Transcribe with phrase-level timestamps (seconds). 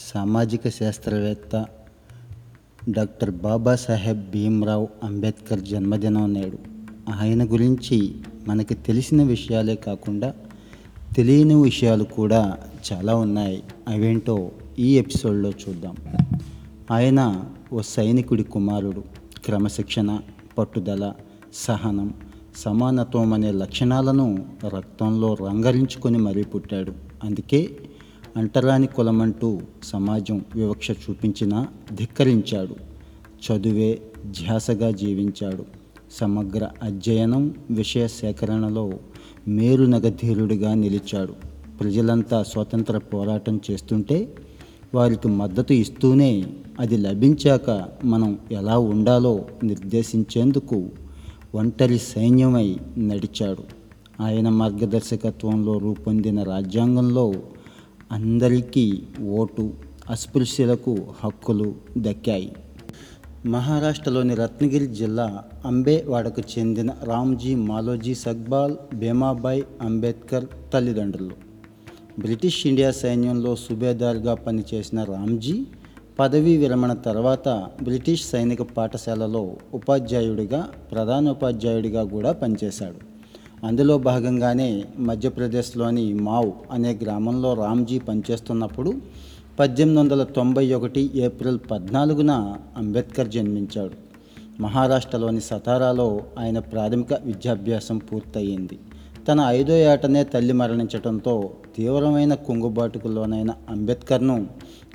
[0.00, 1.66] సామాజిక శాస్త్రవేత్త
[2.90, 6.58] డాక్టర్ బాబాసాహెబ్ భీమ్రావ్ అంబేద్కర్ జన్మదినం నేడు.
[7.14, 8.14] ఆయన గురించి
[8.48, 10.34] మనకి తెలిసిన విషయాలే కాకుండా
[11.16, 12.58] తెలియని విషయాలు కూడా
[12.92, 13.62] చాలా ఉన్నాయి.
[13.88, 15.96] అవేంటో ఈ ఎపిసోడ్లో చూద్దాం.
[16.90, 19.04] ఆయన ఓ సైనికుడి కుమారుడు.
[19.44, 20.18] క్రమశిక్షణ
[20.58, 21.12] పట్టుదల
[21.54, 22.14] సహనం
[22.56, 24.46] సమానత్వం అనే లక్షణాలను
[24.76, 26.92] రక్తంలో రంగరించుకొని మరీ పుట్టాడు.
[27.24, 27.70] అందుకే
[28.36, 32.76] అంటరాని కులమంటూ సమాజం వివక్ష చూపించినా ధిక్కరించాడు.
[33.46, 35.64] చదువే ధ్యాసగా జీవించాడు.
[36.12, 38.92] సమగ్ర అధ్యయనం విషయ సేకరణలో
[39.48, 41.32] మేరునగధీరుడిగా నిలిచాడు.
[41.80, 44.34] ప్రజలంతా స్వతంత్ర పోరాటం చేస్తుంటే
[44.94, 46.46] వారికి మద్దతు ఇస్తూనే
[46.80, 50.88] అది లభించాక మనం ఎలా ఉండాలో నిర్దేశించేందుకు
[51.54, 53.82] ఒంటరి సైన్యమై నడిచాడు.
[54.22, 57.34] ఆయన మార్గదర్శకత్వంలో రూపొందిన రాజ్యాంగంలో
[58.12, 59.72] అందరికీ ఓటు
[60.10, 62.52] అస్పృశ్యులకు హక్కులు దక్కాయి.
[63.46, 71.30] మహారాష్ట్రలోని రత్నగిరి జిల్లా అంబేవాడకు చెందిన రామ్జీ మాలోజీ సగ్బాల్ భీమాబాయ్ అంబేద్కర్ తల్లిదండ్రులు.
[72.18, 75.66] బ్రిటిష్ ఇండియా సైన్యంలో సుబేదార్గా పనిచేసిన రామ్జీ
[76.18, 77.48] పదవీ విరమణ తర్వాత
[77.82, 80.60] బ్రిటిష్ సైనిక పాఠశాలలో ఉపాధ్యాయుడిగా
[80.92, 83.11] ప్రధానోపాధ్యాయుడిగా కూడా పనిచేశాడు.
[83.66, 88.94] అందులో భాగంగానే మధ్యప్రదేశ్లోని మావ్ అనే గ్రామంలో రామ్జీ పనిచేస్తున్నప్పుడు
[89.60, 93.92] పద్దెనిమిది వందల తొంభై ఒకటి ఏప్రిల్ పద్నాలుగున అంబేద్కర్ జన్మించాడు.
[94.62, 98.78] మహారాష్ట్రలోని సతారాలో ఆయన ప్రాథమిక విద్యాభ్యాసం పూర్తయింది.
[99.28, 104.46] తన ఐదో ఏటనే తల్లి మరణించడంతో తీవ్రమైన కుంగుబాటుకులోనైన అంబేద్కర్ను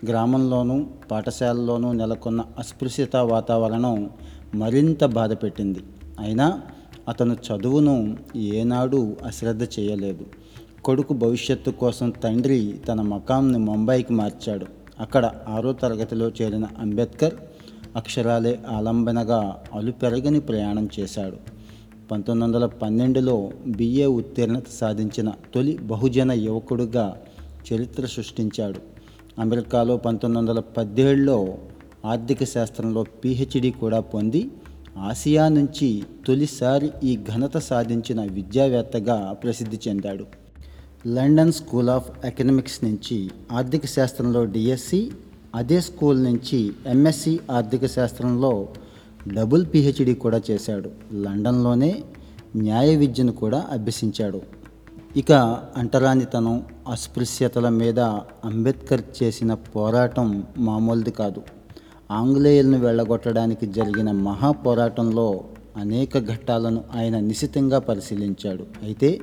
[0.06, 4.10] గ్రామంలోనూ పాఠశాలలోనూ నెలకొన్న అస్పృశ్యత వాతావరణం
[4.56, 5.80] మరింత బాధపెట్టింది.
[6.20, 6.62] అయినా
[7.08, 10.26] అతను చదువును ఏనాడు అశ్రద్ధ చేయలేదు.
[10.84, 14.66] కొడుకు భవిష్యత్తు కోసం తండ్రి తన మకాంని ముంబైకి మార్చాడు.
[15.00, 17.34] అక్కడ ఆరో తరగతిలో చేరిన అంబేద్కర్
[17.96, 21.38] అక్షరాలే ఆలంబనగా అలుపెరగని ప్రయాణం చేశాడు.
[22.12, 27.18] పంతొమ్మిది వందల పన్నెండులో బిఏ ఉత్తీర్ణత సాధించిన తొలి బహుజన యువకుడుగా
[27.74, 28.80] చరిత్ర సృష్టించాడు.
[29.42, 31.58] అమెరికాలో పంతొమ్మిది వందల పదిహేడులో
[32.06, 34.52] ఆర్థిక శాస్త్రంలో పిహెచ్డి కూడా పొంది
[34.98, 40.26] ఆసియా నుంచి తొలిసారి ఈ ఘనత సాధించిన విద్యావేత్తగా ప్రసిద్ధి చెందాడు.
[41.08, 45.12] లండన్ స్కూల్ ఆఫ్ ఎకనామిక్స్ నుంచి ఆర్థిక శాస్త్రంలో డిఎస్సి
[45.56, 48.68] అదే స్కూల్ నుంచి ఎంఎస్సి ఆర్థిక శాస్త్రంలో
[49.28, 50.92] డబుల్ పిహెచ్డి కూడా చేశాడు.
[51.14, 52.04] లండన్లోనే
[52.56, 54.42] న్యాయ విద్యను కూడా అభ్యసించాడు.
[55.18, 55.32] ఇక
[55.78, 58.00] అంటరానితనం అస్పృశ్యతల మీద
[58.46, 61.42] అంబేద్కర్ చేసిన పోరాటం మామూలుది కాదు.
[62.12, 65.44] ఆంగ్లేయులను వెళ్ళగొట్టడానికి జరిగిన మహాపోరాటంలో
[65.78, 68.66] అనేక ఘట్టాలను ఆయన నిశితంగా పరిశీలించాడు.
[68.84, 69.20] అయితే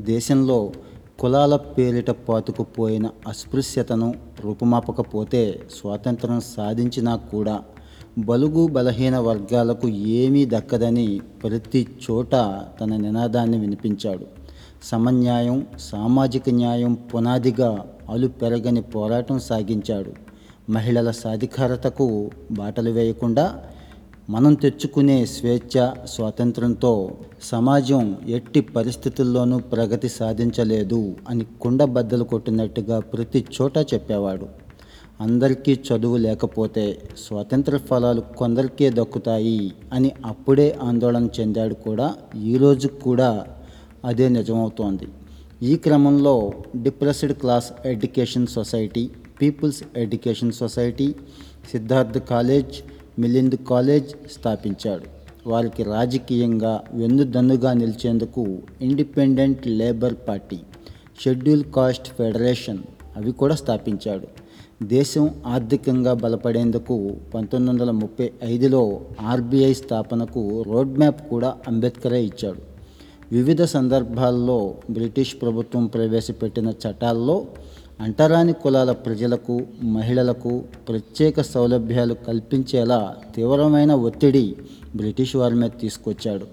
[0.00, 0.72] దేశంలో
[1.20, 4.14] కులాల పేరిట పాతుకుపోయిన అస్పృశ్యతను
[4.44, 7.62] రూపుమాపకపోతే స్వాతంత్రం సాధించినా కూడా
[8.18, 12.30] బలుగు బలహీన వర్గాలకు ఏమీ దక్కదని ప్రతి చోట
[12.80, 14.26] తన నినాదాన్ని వినిపించాడు.
[14.82, 20.33] సమన్యాయం సామాజిక న్యాయం పునాదిగా అలు పెరగని పోరాటం సాగించాడు.
[20.70, 23.62] మహిళల సాధికారతకు బాటలు వేయకుండా
[24.30, 34.48] మనం తెచ్చుకునే స్వేచ్ఛ స్వాతంత్రంతో సమాజం ఎట్టి పరిస్థితుల్లోనూ ప్రగతి సాధించలేదు అని కుండబద్దలు కొట్టినట్టుగా ప్రతి చోట చెప్పేవాడు.
[35.20, 43.44] అందరికీ చదువు లేకపోతే స్వాతంత్ర ఫలాలు కొందరికే దక్కుతాయి అని అప్పుడే ఆందోళన చెందాడు కూడా ఈరోజు కూడా
[44.04, 45.08] అదే నిజమవుతోంది.
[45.62, 51.14] ఈ క్రమంలో depressed class education society people's education society
[51.72, 52.74] Siddharth college
[53.20, 55.06] Milind college స్థాపించాడు.
[55.48, 60.58] వారికి రాజకీయంగా వెన్నుదన్నుగా నిలిచేందుకు independent labour party
[61.20, 62.78] schedule caste federation
[63.16, 64.26] అవి కూడా స్థాపించాడు.
[64.84, 72.62] దేశం ఆర్థికంగా బలపడేందుకు పంతొమ్మిది వందల ముప్పై ఐదులో ఆర్బీఐ స్థాపనకు రోడ్ మ్యాప్ కూడా అంబేద్కరే ఇచ్చాడు.
[73.32, 77.46] వివిధ సందర్భాల్లో బ్రిటిష్ ప్రభుత్వం ప్రవేశపెట్టిన చట్టాల్లో
[78.00, 84.56] అంటరాని కులాల ప్రజలకు మహిళలకు ప్రత్యేక సౌలభ్యాలు కల్పించేలా తీవ్రమైన ఒత్తిడి
[84.96, 86.46] బ్రిటిష్ వారి మీద తీసుకొచ్చాడు.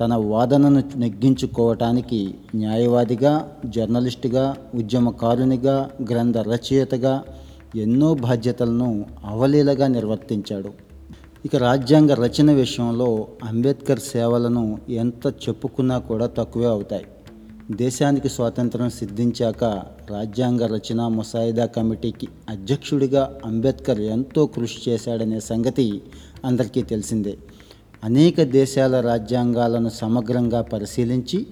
[0.00, 7.24] తన వాదనను నెగ్గించుకోవటానికి న్యాయవాదిగా జర్నలిస్టుగా ఉద్యమకారునిగా గ్రంథ రచయితగా
[7.76, 10.72] ఎన్నో బాధ్యతలను అవలీలగా నిర్వర్తించాడు.
[11.44, 17.04] ఇక రాజ్యాంగ రచన విషయంలో అంబేద్కర్ సేవలను ఎంత చెప్పుకున్నా కూడా తక్కువే అవుతాయి.
[17.70, 19.64] దేశానికి స్వాతంత్రం సిద్ధించాక
[20.10, 26.02] రాజ్యాంగ రచన ముసాయిదా కమిటీకి అధ్యక్షుడిగా అంబేద్కర్ ఎంతో కృషి చేశాడనే సంగతి
[26.44, 27.38] అందరికీ తెలిసిందే.
[28.04, 31.46] అనేక దేశాల రాజ్యాంగాలను సమగ్రంగా పరిశీలించి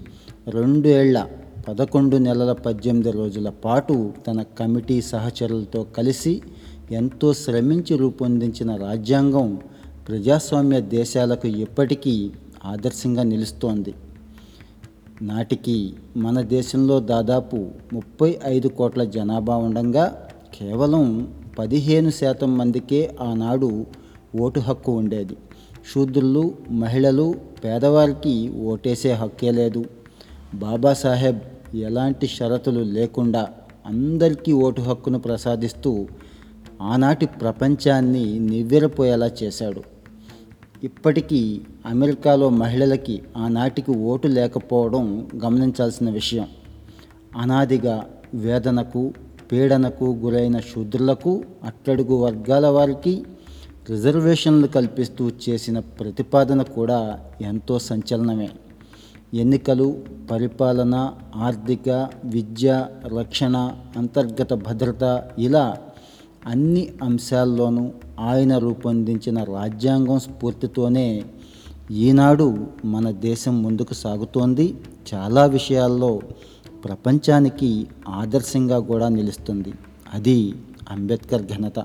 [0.49, 1.27] రెండేళ్ళ
[1.69, 6.43] పదకొండు నెలల పద్దెనిమిది రోజుల పాటు తన కమిటీ సహచరులతో కలిసి
[6.91, 9.61] ఎంతో శ్రమించి రూపొందించిన రాజ్యాంగం
[10.09, 12.31] ప్రజాస్వామ్య దేశాలకు ఇప్పటికీ
[12.65, 13.95] ఆదర్శంగా నిలుస్తోంది.
[15.23, 20.05] నాటికి మన దేశంలో దాదాపు ముప్పై ఐదు కోట్ల జనాభా ఉండగా
[20.55, 23.87] కేవలం పదిహేను శాతం మందికే ఆనాడు
[24.41, 25.37] ఓటు హక్కు ఉండేది.
[25.95, 27.35] శూద్రులు మహిళలు
[27.65, 29.85] పేదవారికి ఓటేసే హక్కే లేదు.
[30.55, 31.39] బాబాసాహెబ్
[31.77, 33.49] ఎలాంటి షరతులు లేకుండా
[33.87, 36.07] అందరికీ ఓటు హక్కును ప్రసాదిస్తూ
[36.83, 39.83] ఆనాటి ప్రపంచాన్ని నివ్వెరపోయేలా చేశాడు.
[40.85, 46.47] ఇప్పటికీ అమెరికాలో మహిళలకి ఆనాటికి ఓటు లేకపోవడం గమనించాల్సిన విషయం.
[47.37, 49.13] అనాదిగా వేదనకు
[49.53, 53.25] పీడనకు గురైన శూద్రులకు అట్టడుగు వర్గాల వారికి
[53.91, 58.51] రిజర్వేషన్లు కల్పిస్తూ చేసిన ప్రతిపాదన కూడా ఎంతో సంచలనమే.
[59.35, 62.87] ఎన్నికలు పరిపాలన ఆర్థిక విద్య
[63.19, 63.57] రక్షణ
[63.97, 65.79] అంతర్గత భద్రత ఇలా
[66.47, 67.91] అన్ని అంశాల్లోనూ
[68.21, 71.25] ఆయన రూపొందించిన రాజ్యాంగం స్ఫూర్తితోనే
[71.91, 74.75] ఈనాడు మన దేశం ముందుకు సాగుతోంది.
[75.15, 76.21] చాలా విషయాల్లో
[76.85, 79.73] ప్రపంచానికి ఆదర్శంగా కూడా నిలుస్తుంది.
[80.15, 80.55] అది
[80.91, 81.79] అంబేద్కర్ ఘనత.